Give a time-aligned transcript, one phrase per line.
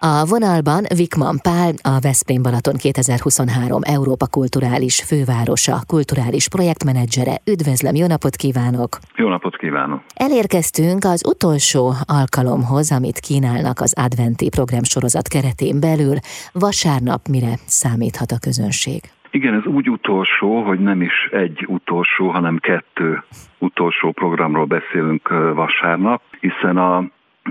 [0.00, 7.34] A vonalban Vikman Pál, a Veszprém Balaton 2023 Európa Kulturális Fővárosa, kulturális projektmenedzsere.
[7.52, 8.90] Üdvözlöm, jó napot kívánok!
[9.22, 10.00] Jó napot kívánok!
[10.14, 16.16] Elérkeztünk az utolsó alkalomhoz, amit kínálnak az adventi programsorozat keretén belül.
[16.52, 19.00] Vasárnap mire számíthat a közönség?
[19.30, 23.22] Igen, ez úgy utolsó, hogy nem is egy utolsó, hanem kettő
[23.58, 27.04] utolsó programról beszélünk vasárnap, hiszen a,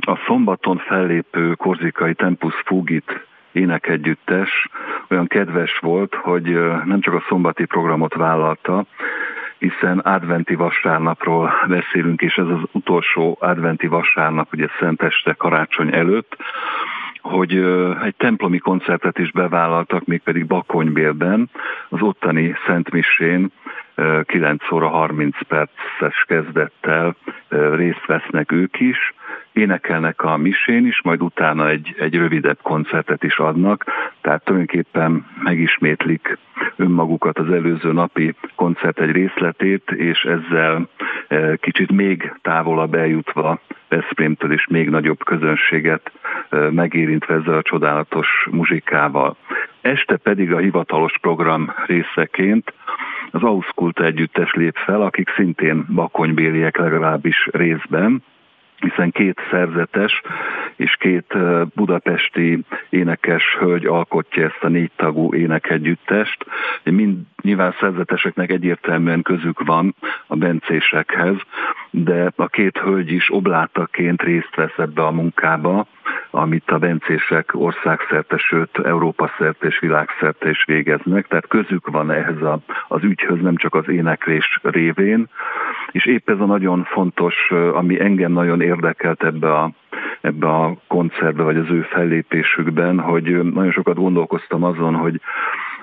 [0.00, 4.68] a szombaton fellépő korzikai Tempus Fugit énekegyüttes
[5.08, 6.44] olyan kedves volt, hogy
[6.84, 8.84] nem csak a szombati programot vállalta,
[9.58, 16.36] hiszen adventi vasárnapról beszélünk, és ez az utolsó adventi vasárnap, ugye Szenteste karácsony előtt,
[17.20, 17.56] hogy
[18.02, 21.50] egy templomi koncertet is bevállaltak, mégpedig Bakonybélben,
[21.88, 23.50] az ottani Szentmisén
[24.24, 27.16] 9 óra 30 perces kezdettel
[27.48, 29.14] részt vesznek ők is,
[29.52, 33.84] énekelnek a misén is, majd utána egy, egy rövidebb koncertet is adnak,
[34.20, 36.38] tehát tulajdonképpen megismétlik
[36.76, 40.88] önmagukat az előző napi koncert egy részletét, és ezzel
[41.60, 46.12] kicsit még távolabb eljutva Veszprémtől is még nagyobb közönséget
[46.70, 49.36] megérintve ezzel a csodálatos muzsikával.
[49.80, 52.72] Este pedig a hivatalos program részeként
[53.30, 58.22] az Auszkulta együttes lép fel, akik szintén bakonybéliek legalábbis részben,
[58.82, 60.22] hiszen két szerzetes
[60.76, 61.34] és két
[61.74, 66.46] budapesti énekes hölgy alkotja ezt a négy tagú énekegyüttest.
[66.84, 69.94] Mind nyilván szerzeteseknek egyértelműen közük van
[70.26, 71.36] a bencésekhez,
[71.90, 75.86] de a két hölgy is oblátaként részt vesz ebbe a munkába,
[76.30, 82.42] amit a bencések országszerte, sőt Európa szerte és világszerte is végeznek, tehát közük van ehhez
[82.42, 82.58] a,
[82.88, 85.28] az ügyhöz, nem csak az éneklés révén,
[85.92, 87.34] és épp ez a nagyon fontos,
[87.72, 89.70] ami engem nagyon érdekelt ebbe a,
[90.20, 95.20] ebbe a koncertbe, vagy az ő fellépésükben, hogy nagyon sokat gondolkoztam azon, hogy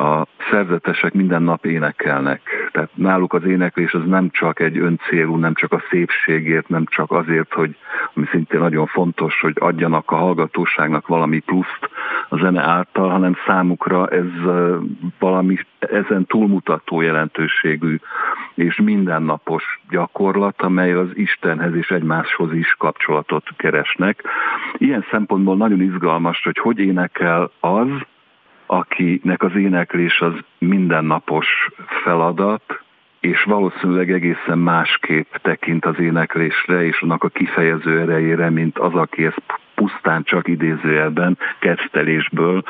[0.00, 2.40] a szerzetesek minden nap énekelnek.
[2.72, 7.10] Tehát náluk az éneklés az nem csak egy öncélú, nem csak a szépségért, nem csak
[7.10, 7.76] azért, hogy
[8.14, 11.90] ami szintén nagyon fontos, hogy adjanak a hallgatóságnak valami pluszt
[12.28, 14.30] a zene által, hanem számukra ez
[15.18, 17.98] valami ezen túlmutató jelentőségű
[18.54, 24.22] és mindennapos gyakorlat, amely az Istenhez és egymáshoz is kapcsolatot keresnek.
[24.76, 27.88] Ilyen szempontból nagyon izgalmas, hogy hogy énekel az,
[28.72, 31.46] akinek az éneklés az mindennapos
[32.02, 32.82] feladat,
[33.20, 39.24] és valószínűleg egészen másképp tekint az éneklésre és annak a kifejező erejére, mint az, aki
[39.24, 39.42] ezt
[39.74, 42.62] pusztán csak idézőjelben, kezdtelésből,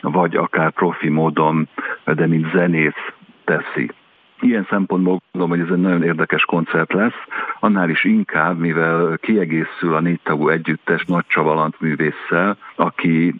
[0.00, 1.68] vagy akár profi módon,
[2.04, 3.12] de mint zenész
[3.44, 3.90] teszi.
[4.40, 7.22] Ilyen szempontból gondolom, hogy ez egy nagyon érdekes koncert lesz,
[7.60, 13.34] annál is inkább, mivel kiegészül a négy tagú együttes Nagy Csavalant művésszel, aki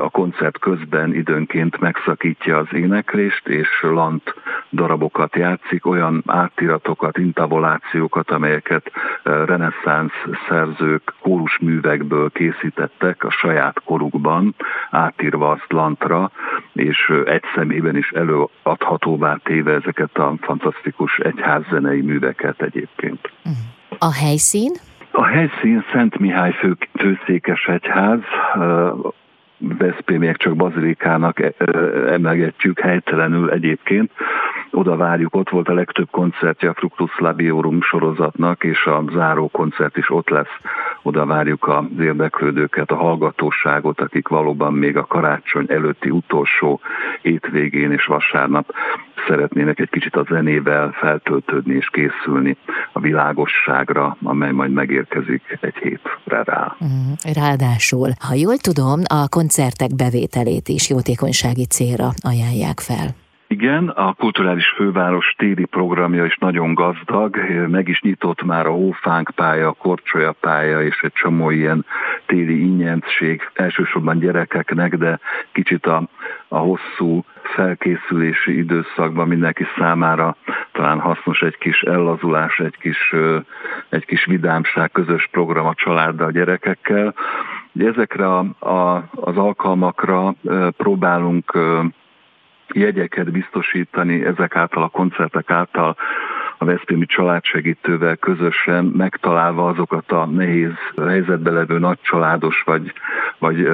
[0.00, 4.34] a koncert közben időnként megszakítja az éneklést, és lant
[4.70, 8.90] darabokat játszik, olyan átiratokat, intabolációkat, amelyeket
[9.22, 14.54] reneszánsz szerzők kórusművekből készítettek a saját korukban,
[14.90, 16.30] átírva azt lantra,
[16.74, 23.32] és egy szemében is előadhatóvá téve ezeket a fantasztikus egyházzenei műveket egyébként.
[23.98, 24.72] A helyszín?
[25.10, 28.20] A helyszín Szent Mihály fő, főszékes egyház,
[29.58, 31.40] Veszprémiek csak bazilikának
[32.08, 34.10] emelgetjük helytelenül egyébként.
[34.70, 39.96] Oda várjuk, ott volt a legtöbb koncertje a Fructus Labiorum sorozatnak, és a záró koncert
[39.96, 40.60] is ott lesz.
[41.06, 46.80] Oda várjuk az érdeklődőket, a hallgatóságot, akik valóban még a karácsony előtti utolsó
[47.22, 48.74] hétvégén és vasárnap
[49.28, 52.56] szeretnének egy kicsit a zenével feltöltődni és készülni
[52.92, 56.76] a világosságra, amely majd megérkezik egy hétre rá.
[56.84, 63.23] Mm, ráadásul, ha jól tudom, a koncertek bevételét is jótékonysági célra ajánlják fel.
[63.54, 67.36] Igen, a Kulturális Főváros téli programja is nagyon gazdag,
[67.68, 71.86] meg is nyitott már a Hófánk pálya, a Korcsolya pálya és egy csomó ilyen
[72.26, 75.18] téli ingyentség, elsősorban gyerekeknek, de
[75.52, 76.08] kicsit a,
[76.48, 80.36] a hosszú felkészülési időszakban mindenki számára
[80.72, 83.14] talán hasznos egy kis ellazulás, egy kis,
[83.88, 87.14] egy kis vidámság, közös program a családdal, a gyerekekkel.
[87.78, 90.34] Ezekre a, a, az alkalmakra
[90.76, 91.58] próbálunk
[92.72, 95.96] jegyeket biztosítani ezek által a koncertek által
[96.58, 102.92] a Veszprémi családsegítővel közösen megtalálva azokat a nehéz helyzetbe levő nagycsaládos vagy,
[103.38, 103.68] vagy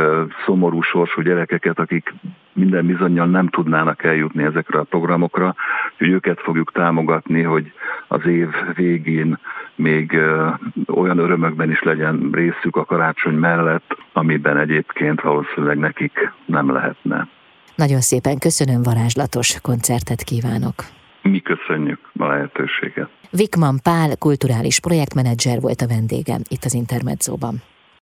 [0.44, 2.14] szomorú sorsú gyerekeket, akik
[2.52, 5.54] minden bizonyal nem tudnának eljutni ezekre a programokra,
[5.98, 7.72] hogy őket fogjuk támogatni, hogy
[8.08, 9.38] az év végén
[9.74, 10.20] még
[10.86, 17.28] olyan örömökben is legyen részük a karácsony mellett, amiben egyébként valószínűleg nekik nem lehetne.
[17.84, 20.74] Nagyon szépen köszönöm, varázslatos koncertet kívánok!
[21.22, 23.10] Mi köszönjük a lehetőséget.
[23.30, 27.62] Vikman Pál kulturális projektmenedzser volt a vendégem itt az Intermedzóban.